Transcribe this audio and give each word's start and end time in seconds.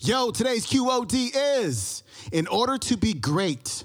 Yo, 0.00 0.30
today's 0.30 0.66
QOD 0.66 1.30
is 1.34 2.02
in 2.30 2.46
order 2.48 2.76
to 2.76 2.96
be 2.96 3.14
great, 3.14 3.84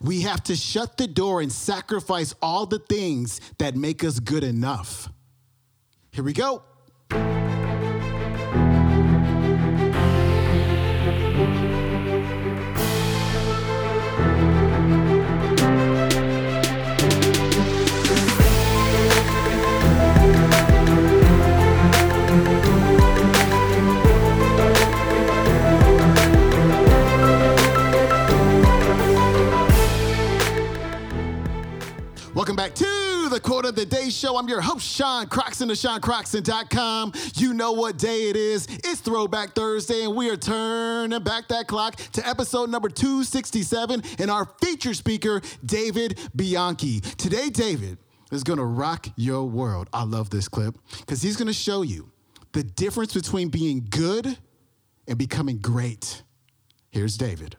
we 0.00 0.20
have 0.22 0.42
to 0.44 0.54
shut 0.54 0.96
the 0.96 1.06
door 1.06 1.40
and 1.40 1.50
sacrifice 1.50 2.34
all 2.40 2.66
the 2.66 2.78
things 2.78 3.40
that 3.58 3.74
make 3.74 4.04
us 4.04 4.20
good 4.20 4.44
enough. 4.44 5.10
Here 6.12 6.22
we 6.22 6.32
go. 6.32 6.62
Day 33.94 34.10
Show. 34.10 34.36
I'm 34.36 34.48
your 34.48 34.60
host, 34.60 34.84
Sean 34.84 35.28
Croxton 35.28 35.70
of 35.70 35.76
SeanCroxton.com. 35.76 37.12
You 37.36 37.54
know 37.54 37.70
what 37.70 37.96
day 37.96 38.28
it 38.28 38.34
is. 38.34 38.66
It's 38.82 39.00
Throwback 39.00 39.54
Thursday, 39.54 40.02
and 40.02 40.16
we 40.16 40.28
are 40.30 40.36
turning 40.36 41.22
back 41.22 41.46
that 41.48 41.68
clock 41.68 41.94
to 41.94 42.28
episode 42.28 42.70
number 42.70 42.88
267 42.88 44.02
and 44.18 44.30
our 44.32 44.46
feature 44.60 44.94
speaker, 44.94 45.40
David 45.64 46.18
Bianchi. 46.34 47.02
Today, 47.02 47.50
David 47.50 47.98
is 48.32 48.42
going 48.42 48.58
to 48.58 48.64
rock 48.64 49.06
your 49.14 49.44
world. 49.44 49.88
I 49.92 50.02
love 50.02 50.28
this 50.28 50.48
clip 50.48 50.76
because 50.98 51.22
he's 51.22 51.36
going 51.36 51.46
to 51.46 51.52
show 51.52 51.82
you 51.82 52.10
the 52.50 52.64
difference 52.64 53.14
between 53.14 53.48
being 53.48 53.86
good 53.90 54.36
and 55.06 55.16
becoming 55.16 55.58
great. 55.58 56.24
Here's 56.90 57.16
David. 57.16 57.56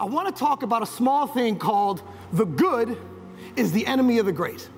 I 0.00 0.06
want 0.06 0.34
to 0.34 0.40
talk 0.40 0.62
about 0.62 0.82
a 0.82 0.86
small 0.86 1.26
thing 1.26 1.58
called 1.58 2.02
the 2.32 2.46
good 2.46 2.96
is 3.56 3.72
the 3.72 3.86
enemy 3.86 4.18
of 4.18 4.26
the 4.26 4.32
great. 4.32 4.68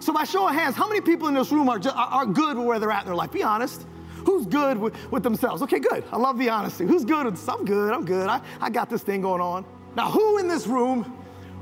So, 0.00 0.12
by 0.12 0.24
show 0.24 0.46
of 0.48 0.54
hands, 0.54 0.76
how 0.76 0.88
many 0.88 1.00
people 1.00 1.28
in 1.28 1.34
this 1.34 1.50
room 1.50 1.68
are, 1.68 1.78
ju- 1.78 1.90
are 1.94 2.24
good 2.26 2.56
with 2.56 2.66
where 2.66 2.78
they're 2.78 2.90
at 2.92 3.02
in 3.02 3.06
their 3.06 3.16
life? 3.16 3.32
Be 3.32 3.42
honest. 3.42 3.86
Who's 4.24 4.46
good 4.46 4.76
with, 4.78 4.94
with 5.10 5.22
themselves? 5.22 5.62
Okay, 5.62 5.78
good. 5.78 6.04
I 6.12 6.16
love 6.18 6.38
the 6.38 6.48
honesty. 6.50 6.84
Who's 6.86 7.04
good? 7.04 7.24
with- 7.26 7.48
I'm 7.48 7.64
good. 7.64 7.92
I'm 7.92 8.04
good. 8.04 8.28
I, 8.28 8.40
I 8.60 8.70
got 8.70 8.90
this 8.90 9.02
thing 9.02 9.22
going 9.22 9.40
on. 9.40 9.64
Now, 9.96 10.10
who 10.10 10.38
in 10.38 10.46
this 10.48 10.66
room 10.66 11.16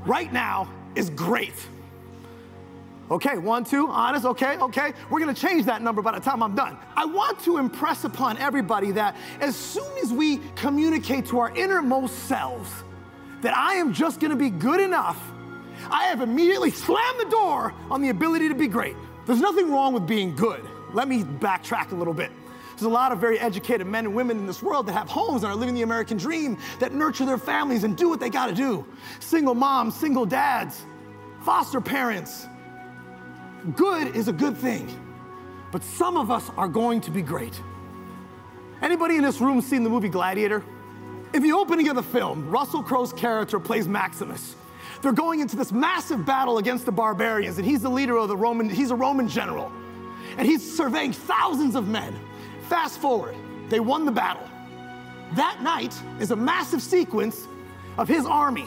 right 0.05 0.31
now 0.31 0.71
is 0.95 1.09
great? 1.09 1.53
Okay, 3.09 3.37
one, 3.37 3.63
two, 3.63 3.87
honest, 3.87 4.25
okay, 4.25 4.57
okay. 4.57 4.91
We're 5.09 5.19
gonna 5.21 5.33
change 5.33 5.65
that 5.65 5.81
number 5.81 6.01
by 6.01 6.11
the 6.11 6.19
time 6.19 6.43
I'm 6.43 6.55
done. 6.55 6.77
I 6.95 7.05
want 7.05 7.39
to 7.45 7.57
impress 7.57 8.03
upon 8.03 8.37
everybody 8.37 8.91
that 8.91 9.15
as 9.39 9.55
soon 9.55 9.97
as 10.03 10.11
we 10.11 10.41
communicate 10.55 11.25
to 11.27 11.39
our 11.39 11.55
innermost 11.55 12.27
selves 12.27 12.69
that 13.41 13.55
I 13.55 13.75
am 13.75 13.93
just 13.93 14.19
gonna 14.19 14.35
be 14.35 14.49
good 14.49 14.81
enough, 14.81 15.17
I 15.89 16.05
have 16.05 16.21
immediately 16.21 16.71
slammed 16.71 17.19
the 17.19 17.29
door 17.29 17.73
on 17.89 18.01
the 18.01 18.09
ability 18.09 18.47
to 18.49 18.55
be 18.55 18.67
great. 18.67 18.95
There's 19.25 19.41
nothing 19.41 19.71
wrong 19.71 19.93
with 19.93 20.07
being 20.07 20.35
good. 20.35 20.63
Let 20.93 21.07
me 21.07 21.23
backtrack 21.23 21.91
a 21.91 21.95
little 21.95 22.13
bit. 22.13 22.31
There's 22.71 22.83
a 22.83 22.89
lot 22.89 23.11
of 23.11 23.19
very 23.19 23.39
educated 23.39 23.87
men 23.87 24.05
and 24.05 24.13
women 24.13 24.37
in 24.37 24.45
this 24.45 24.61
world 24.61 24.85
that 24.85 24.93
have 24.93 25.09
homes 25.09 25.43
and 25.43 25.51
are 25.51 25.55
living 25.55 25.73
the 25.73 25.81
American 25.81 26.15
dream, 26.15 26.57
that 26.79 26.93
nurture 26.93 27.25
their 27.25 27.39
families 27.39 27.83
and 27.83 27.97
do 27.97 28.07
what 28.07 28.19
they 28.19 28.29
gotta 28.29 28.53
do. 28.53 28.85
Single 29.19 29.55
moms, 29.55 29.95
single 29.95 30.25
dads, 30.27 30.85
foster 31.41 31.81
parents, 31.81 32.45
good 33.75 34.15
is 34.15 34.27
a 34.27 34.33
good 34.33 34.55
thing, 34.55 34.87
but 35.71 35.83
some 35.83 36.17
of 36.17 36.29
us 36.29 36.51
are 36.55 36.67
going 36.67 37.01
to 37.01 37.11
be 37.11 37.23
great. 37.23 37.59
Anybody 38.81 39.15
in 39.15 39.23
this 39.23 39.41
room 39.41 39.59
seen 39.61 39.83
the 39.83 39.89
movie 39.89 40.09
Gladiator? 40.09 40.63
In 41.33 41.41
the 41.41 41.53
opening 41.53 41.89
of 41.89 41.95
the 41.95 42.03
film, 42.03 42.49
Russell 42.49 42.83
Crowe's 42.83 43.11
character 43.11 43.59
plays 43.59 43.87
Maximus. 43.87 44.55
They're 45.01 45.11
going 45.11 45.39
into 45.39 45.55
this 45.55 45.71
massive 45.71 46.25
battle 46.25 46.57
against 46.57 46.85
the 46.85 46.91
barbarians, 46.91 47.57
and 47.57 47.65
he's 47.65 47.81
the 47.81 47.89
leader 47.89 48.17
of 48.17 48.27
the 48.27 48.37
Roman, 48.37 48.69
he's 48.69 48.91
a 48.91 48.95
Roman 48.95 49.27
general. 49.27 49.71
And 50.37 50.47
he's 50.47 50.75
surveying 50.75 51.13
thousands 51.13 51.75
of 51.75 51.87
men. 51.87 52.15
Fast 52.67 52.99
forward, 52.99 53.35
they 53.69 53.79
won 53.79 54.05
the 54.05 54.11
battle. 54.11 54.47
That 55.35 55.61
night 55.61 55.93
is 56.19 56.31
a 56.31 56.35
massive 56.35 56.81
sequence 56.81 57.47
of 57.97 58.07
his 58.07 58.25
army 58.25 58.65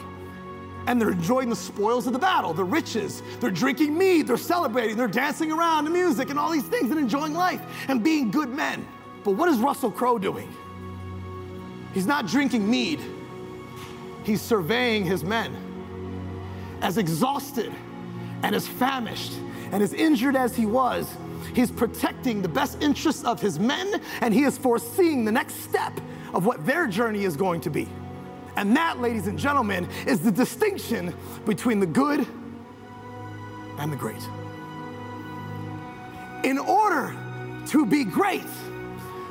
and 0.87 0.99
they're 0.99 1.11
enjoying 1.11 1.49
the 1.49 1.55
spoils 1.55 2.07
of 2.07 2.13
the 2.13 2.19
battle, 2.19 2.53
the 2.53 2.63
riches. 2.63 3.21
They're 3.39 3.51
drinking 3.51 3.97
mead, 3.97 4.27
they're 4.27 4.37
celebrating, 4.37 4.97
they're 4.97 5.07
dancing 5.07 5.51
around 5.51 5.85
to 5.85 5.91
music 5.91 6.29
and 6.29 6.39
all 6.39 6.51
these 6.51 6.63
things 6.63 6.91
and 6.91 6.99
enjoying 6.99 7.33
life 7.33 7.61
and 7.87 8.03
being 8.03 8.31
good 8.31 8.49
men. 8.49 8.85
But 9.23 9.31
what 9.31 9.49
is 9.49 9.57
Russell 9.57 9.91
Crowe 9.91 10.17
doing? 10.17 10.51
He's 11.93 12.07
not 12.07 12.25
drinking 12.25 12.69
mead, 12.69 12.99
he's 14.23 14.41
surveying 14.41 15.05
his 15.05 15.23
men. 15.23 15.55
As 16.81 16.97
exhausted 16.97 17.71
and 18.43 18.55
as 18.55 18.67
famished 18.67 19.33
and 19.71 19.81
as 19.81 19.93
injured 19.93 20.35
as 20.35 20.55
he 20.55 20.65
was, 20.65 21.15
he's 21.53 21.71
protecting 21.71 22.41
the 22.41 22.49
best 22.49 22.81
interests 22.81 23.23
of 23.23 23.39
his 23.39 23.59
men 23.59 24.01
and 24.21 24.33
he 24.33 24.43
is 24.43 24.57
foreseeing 24.57 25.25
the 25.25 25.31
next 25.31 25.55
step 25.63 25.99
of 26.33 26.45
what 26.45 26.65
their 26.65 26.87
journey 26.87 27.23
is 27.23 27.35
going 27.35 27.61
to 27.61 27.69
be. 27.69 27.87
And 28.55 28.75
that, 28.75 28.99
ladies 28.99 29.27
and 29.27 29.39
gentlemen, 29.39 29.87
is 30.05 30.19
the 30.19 30.31
distinction 30.31 31.15
between 31.45 31.79
the 31.79 31.85
good 31.85 32.27
and 33.77 33.91
the 33.91 33.95
great. 33.95 34.21
In 36.43 36.57
order 36.57 37.15
to 37.67 37.85
be 37.85 38.03
great, 38.03 38.43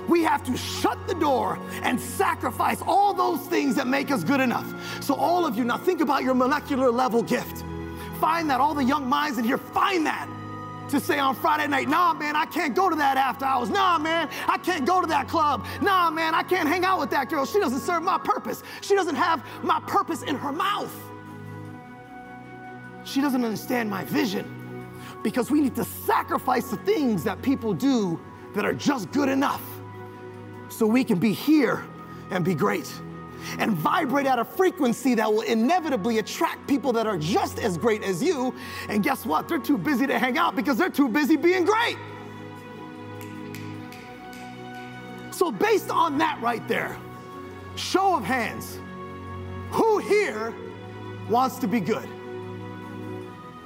we 0.09 0.22
have 0.22 0.44
to 0.44 0.56
shut 0.56 0.99
the 1.06 1.15
door 1.15 1.59
and 1.83 2.00
sacrifice 2.00 2.83
all 2.87 3.15
those 3.15 3.41
things 3.49 3.75
that 3.77 3.87
make 3.87 4.11
us 4.11 4.25
good 4.25 4.41
enough. 4.41 5.03
So, 5.03 5.15
all 5.15 5.47
of 5.47 5.56
you, 5.56 5.65
now 5.65 5.78
think 5.78 6.00
about 6.00 6.22
your 6.22 6.34
molecular 6.34 6.91
level 6.91 7.22
gift. 7.22 7.65
Find 8.21 8.50
that, 8.50 8.60
all 8.60 8.75
the 8.75 8.84
young 8.84 9.09
minds 9.09 9.39
in 9.39 9.44
here, 9.44 9.59
find 9.59 10.05
that 10.06 10.28
to 10.91 11.00
say 11.00 11.19
on 11.19 11.34
Friday 11.37 11.69
night, 11.69 11.89
nah, 11.89 12.12
man, 12.12 12.37
I 12.37 12.47
can't 12.47 12.75
go 12.75 12.91
to 12.91 12.97
that 12.97 13.16
after 13.16 13.44
hours. 13.44 13.71
Nah, 13.71 13.99
man, 13.99 14.28
I 14.49 14.59
can't 14.59 14.84
go 14.84 15.00
to 15.00 15.06
that 15.06 15.28
club. 15.28 15.65
Nah, 15.81 16.10
man, 16.10 16.34
I 16.34 16.43
can't 16.43 16.69
hang 16.69 16.84
out 16.84 16.99
with 16.99 17.10
that 17.10 17.28
girl. 17.28 17.47
She 17.47 17.60
doesn't 17.60 17.81
serve 17.81 18.03
my 18.03 18.19
purpose. 18.19 18.62
She 18.81 18.94
doesn't 18.94 19.15
have 19.15 19.44
my 19.62 19.81
purpose 19.87 20.22
in 20.22 20.37
her 20.37 20.53
mouth. 20.53 20.94
She 23.05 23.21
doesn't 23.21 23.44
understand 23.44 23.89
my 23.89 24.05
vision 24.05 24.44
because 25.22 25.50
we 25.50 25.60
need 25.60 25.75
to 25.77 25.84
sacrifice 25.84 26.71
the 26.71 26.77
things 26.78 27.25
that 27.25 27.41
people 27.43 27.72
do 27.72 28.21
that 28.55 28.65
are 28.65 28.75
just 28.75 29.10
good 29.12 29.28
enough 29.28 29.62
so 30.80 30.86
we 30.86 31.04
can 31.04 31.18
be 31.18 31.34
here 31.34 31.84
and 32.30 32.42
be 32.42 32.54
great 32.54 32.91
and 33.58 33.72
vibrate 33.72 34.24
at 34.24 34.38
a 34.38 34.44
frequency 34.46 35.14
that 35.14 35.30
will 35.30 35.42
inevitably 35.42 36.20
attract 36.20 36.66
people 36.66 36.91
that 36.91 37.06
are 37.06 37.18
just 37.18 37.58
as 37.58 37.76
great 37.76 38.02
as 38.02 38.22
you. 38.22 38.54
And 38.88 39.02
guess 39.02 39.26
what? 39.26 39.46
They're 39.46 39.58
too 39.58 39.76
busy 39.76 40.06
to 40.06 40.18
hang 40.18 40.38
out 40.38 40.56
because 40.56 40.78
they're 40.78 40.88
too 40.88 41.10
busy 41.10 41.36
being 41.36 41.66
great. 41.66 41.98
So, 45.32 45.52
based 45.52 45.91
on 45.91 46.16
that 46.16 46.41
right 46.41 46.66
there, 46.66 46.97
show 47.76 48.16
of 48.16 48.24
hands, 48.24 48.80
who 49.72 49.98
here 49.98 50.54
wants 51.28 51.58
to 51.58 51.68
be 51.68 51.80
good? 51.80 52.08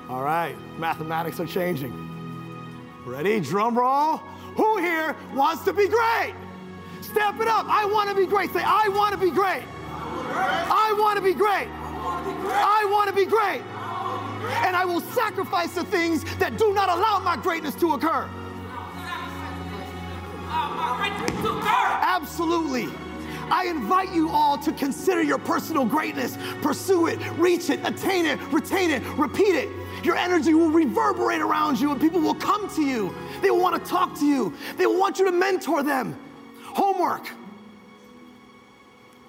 All 0.08 0.24
right, 0.24 0.56
mathematics 0.80 1.38
are 1.38 1.46
changing. 1.46 1.94
Ready? 3.06 3.38
Drum 3.38 3.78
roll. 3.78 4.16
Who 4.56 4.78
here 4.78 5.14
wants 5.32 5.64
to 5.66 5.72
be 5.72 5.86
great? 5.86 6.34
Step 7.00 7.40
it 7.40 7.48
up. 7.48 7.66
I 7.68 7.84
want 7.86 8.08
to 8.08 8.14
be 8.14 8.26
great. 8.26 8.52
Say, 8.52 8.62
I 8.64 8.88
want 8.88 9.12
to 9.12 9.18
be 9.18 9.30
great. 9.30 9.62
I 10.34 10.94
want 10.98 11.16
to 11.16 11.22
be 11.22 11.34
great. 11.34 11.68
I 11.68 12.86
want 12.90 13.08
to 13.08 13.14
be 13.14 13.24
great. 13.24 13.62
And 14.66 14.76
I 14.76 14.84
will 14.84 15.00
sacrifice 15.00 15.74
the 15.74 15.84
things 15.84 16.24
that 16.36 16.58
do 16.58 16.74
not 16.74 16.88
allow 16.88 17.18
my 17.20 17.36
greatness 17.36 17.74
to 17.76 17.94
occur. 17.94 18.28
Absolutely. 22.02 22.88
I 23.50 23.66
invite 23.66 24.12
you 24.12 24.30
all 24.30 24.56
to 24.58 24.72
consider 24.72 25.22
your 25.22 25.38
personal 25.38 25.84
greatness, 25.84 26.38
pursue 26.62 27.06
it, 27.08 27.18
reach 27.32 27.70
it, 27.70 27.80
attain 27.84 28.26
it, 28.26 28.40
retain 28.52 28.90
it, 28.90 29.02
repeat 29.16 29.54
it. 29.54 29.68
Your 30.04 30.16
energy 30.16 30.54
will 30.54 30.70
reverberate 30.70 31.40
around 31.40 31.80
you 31.80 31.92
and 31.92 32.00
people 32.00 32.20
will 32.20 32.34
come 32.34 32.68
to 32.74 32.82
you. 32.82 33.14
They 33.42 33.50
will 33.50 33.60
want 33.60 33.82
to 33.82 33.90
talk 33.90 34.18
to 34.20 34.26
you. 34.26 34.54
They 34.76 34.86
will 34.86 34.98
want 34.98 35.18
you 35.18 35.26
to 35.26 35.32
mentor 35.32 35.82
them. 35.82 36.18
Homework. 36.74 37.28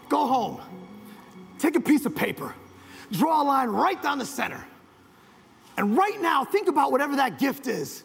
Go 0.09 0.27
home. 0.27 0.61
Take 1.59 1.75
a 1.75 1.79
piece 1.79 2.05
of 2.05 2.15
paper. 2.15 2.53
Draw 3.11 3.41
a 3.41 3.43
line 3.43 3.69
right 3.69 4.01
down 4.01 4.17
the 4.17 4.25
center. 4.25 4.63
And 5.77 5.97
right 5.97 6.19
now, 6.21 6.45
think 6.45 6.67
about 6.67 6.91
whatever 6.91 7.17
that 7.17 7.39
gift 7.39 7.67
is. 7.67 8.03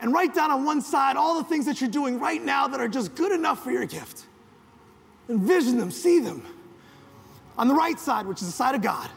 And 0.00 0.12
write 0.12 0.34
down 0.34 0.50
on 0.50 0.64
one 0.64 0.80
side 0.80 1.16
all 1.16 1.36
the 1.36 1.44
things 1.44 1.66
that 1.66 1.80
you're 1.80 1.90
doing 1.90 2.18
right 2.18 2.42
now 2.42 2.68
that 2.68 2.80
are 2.80 2.88
just 2.88 3.14
good 3.14 3.32
enough 3.32 3.62
for 3.62 3.70
your 3.70 3.84
gift. 3.84 4.24
Envision 5.28 5.78
them, 5.78 5.90
see 5.90 6.20
them. 6.20 6.42
On 7.58 7.68
the 7.68 7.74
right 7.74 7.98
side, 7.98 8.26
which 8.26 8.40
is 8.40 8.46
the 8.46 8.52
side 8.52 8.74
of 8.74 8.82
God, 8.82 9.10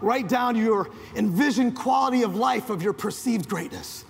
write 0.00 0.28
down 0.28 0.56
your 0.56 0.90
envisioned 1.14 1.76
quality 1.76 2.22
of 2.22 2.34
life 2.34 2.70
of 2.70 2.82
your 2.82 2.92
perceived 2.92 3.48
greatness. 3.48 4.04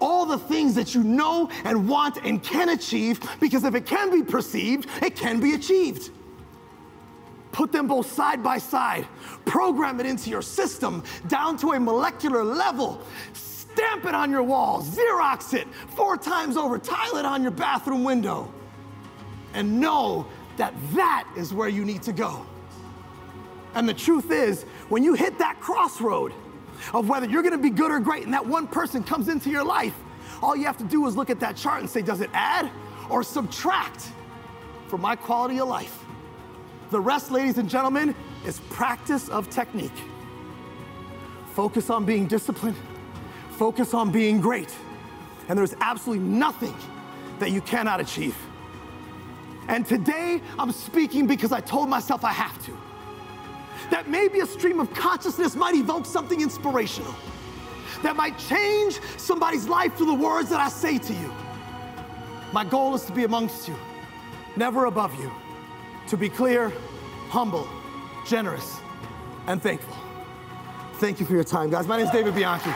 All 0.00 0.26
the 0.26 0.38
things 0.38 0.74
that 0.74 0.94
you 0.94 1.02
know 1.02 1.48
and 1.64 1.88
want 1.88 2.18
and 2.24 2.42
can 2.42 2.70
achieve 2.70 3.20
because 3.40 3.64
if 3.64 3.74
it 3.74 3.86
can 3.86 4.10
be 4.10 4.22
perceived, 4.22 4.88
it 5.02 5.16
can 5.16 5.40
be 5.40 5.54
achieved. 5.54 6.10
Put 7.52 7.70
them 7.70 7.86
both 7.86 8.10
side 8.10 8.42
by 8.42 8.58
side, 8.58 9.06
program 9.44 10.00
it 10.00 10.06
into 10.06 10.28
your 10.28 10.42
system 10.42 11.04
down 11.28 11.56
to 11.58 11.72
a 11.72 11.80
molecular 11.80 12.42
level. 12.42 13.00
Stamp 13.32 14.04
it 14.04 14.14
on 14.14 14.30
your 14.30 14.42
walls, 14.42 14.96
Xerox 14.96 15.54
it 15.54 15.68
four 15.94 16.16
times 16.16 16.56
over, 16.56 16.78
tile 16.78 17.16
it 17.16 17.24
on 17.24 17.42
your 17.42 17.52
bathroom 17.52 18.02
window, 18.04 18.52
and 19.52 19.80
know 19.80 20.26
that 20.56 20.74
that 20.94 21.28
is 21.36 21.52
where 21.54 21.68
you 21.68 21.84
need 21.84 22.02
to 22.02 22.12
go. 22.12 22.44
And 23.74 23.88
the 23.88 23.94
truth 23.94 24.30
is, 24.30 24.62
when 24.88 25.02
you 25.02 25.14
hit 25.14 25.38
that 25.38 25.60
crossroad 25.60 26.32
of 26.92 27.08
whether 27.08 27.26
you're 27.26 27.42
gonna 27.42 27.58
be 27.58 27.70
good 27.70 27.90
or 27.90 28.00
great, 28.00 28.24
and 28.24 28.32
that 28.32 28.46
one 28.46 28.66
person 28.66 29.02
comes 29.02 29.28
into 29.28 29.50
your 29.50 29.64
life, 29.64 29.94
all 30.42 30.56
you 30.56 30.64
have 30.64 30.76
to 30.78 30.84
do 30.84 31.06
is 31.06 31.16
look 31.16 31.30
at 31.30 31.40
that 31.40 31.56
chart 31.56 31.80
and 31.80 31.88
say, 31.88 32.02
does 32.02 32.20
it 32.20 32.30
add 32.32 32.70
or 33.08 33.22
subtract 33.22 34.08
for 34.88 34.98
my 34.98 35.16
quality 35.16 35.60
of 35.60 35.68
life? 35.68 36.04
The 36.90 37.00
rest, 37.00 37.30
ladies 37.30 37.58
and 37.58 37.68
gentlemen, 37.68 38.14
is 38.44 38.60
practice 38.70 39.28
of 39.28 39.48
technique. 39.50 39.90
Focus 41.54 41.88
on 41.90 42.04
being 42.04 42.26
disciplined, 42.26 42.76
focus 43.52 43.94
on 43.94 44.10
being 44.10 44.40
great, 44.40 44.74
and 45.48 45.58
there's 45.58 45.74
absolutely 45.80 46.24
nothing 46.24 46.74
that 47.38 47.50
you 47.50 47.60
cannot 47.60 48.00
achieve. 48.00 48.36
And 49.68 49.86
today, 49.86 50.42
I'm 50.58 50.72
speaking 50.72 51.26
because 51.26 51.52
I 51.52 51.60
told 51.60 51.88
myself 51.88 52.24
I 52.24 52.32
have 52.32 52.64
to 52.66 52.76
that 53.90 54.08
maybe 54.08 54.40
a 54.40 54.46
stream 54.46 54.80
of 54.80 54.92
consciousness 54.94 55.54
might 55.54 55.74
evoke 55.74 56.06
something 56.06 56.40
inspirational, 56.40 57.14
that 58.02 58.16
might 58.16 58.38
change 58.38 59.00
somebody's 59.16 59.68
life 59.68 59.94
through 59.96 60.06
the 60.06 60.14
words 60.14 60.50
that 60.50 60.60
I 60.60 60.68
say 60.68 60.98
to 60.98 61.12
you. 61.12 61.32
My 62.52 62.64
goal 62.64 62.94
is 62.94 63.04
to 63.06 63.12
be 63.12 63.24
amongst 63.24 63.66
you, 63.68 63.76
never 64.56 64.84
above 64.86 65.14
you, 65.20 65.32
to 66.08 66.16
be 66.16 66.28
clear, 66.28 66.72
humble, 67.28 67.68
generous, 68.26 68.78
and 69.46 69.62
thankful. 69.62 69.96
Thank 70.94 71.20
you 71.20 71.26
for 71.26 71.32
your 71.32 71.44
time, 71.44 71.70
guys. 71.70 71.86
My 71.86 71.96
name 71.96 72.06
is 72.06 72.12
David 72.12 72.34
Bianchi. 72.34 72.70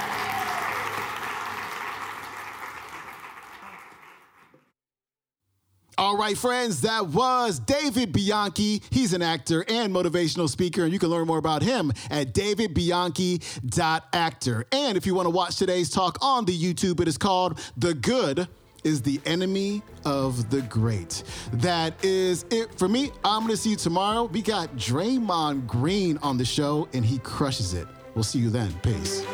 All 6.09 6.17
right, 6.17 6.39
friends, 6.39 6.81
that 6.81 7.09
was 7.09 7.59
David 7.59 8.15
Bianchi. 8.15 8.81
He's 8.89 9.13
an 9.13 9.21
actor 9.21 9.63
and 9.69 9.95
motivational 9.95 10.49
speaker, 10.49 10.85
and 10.85 10.91
you 10.91 10.99
can 10.99 11.11
learn 11.11 11.27
more 11.27 11.37
about 11.37 11.61
him 11.61 11.93
at 12.09 12.33
davidbianchi.actor. 12.33 14.65
And 14.73 14.97
if 14.97 15.05
you 15.05 15.15
want 15.15 15.27
to 15.27 15.31
watch 15.31 15.57
today's 15.57 15.91
talk 15.91 16.17
on 16.23 16.47
the 16.47 16.59
YouTube, 16.59 17.01
it 17.01 17.09
is 17.09 17.19
called 17.19 17.61
The 17.77 17.93
Good 17.93 18.49
is 18.85 19.03
the 19.03 19.21
Enemy 19.27 19.83
of 20.07 20.49
the 20.49 20.63
Great. 20.63 21.25
That 21.53 22.03
is 22.03 22.47
it 22.51 22.79
for 22.79 22.89
me. 22.89 23.11
I'm 23.23 23.43
going 23.43 23.51
to 23.51 23.59
see 23.59 23.73
you 23.73 23.77
tomorrow. 23.77 24.25
We 24.25 24.41
got 24.41 24.77
Draymond 24.77 25.67
Green 25.67 26.17
on 26.23 26.39
the 26.39 26.47
show, 26.47 26.89
and 26.95 27.05
he 27.05 27.19
crushes 27.19 27.75
it. 27.75 27.87
We'll 28.15 28.25
see 28.25 28.39
you 28.39 28.49
then. 28.49 28.73
Peace. 28.83 29.27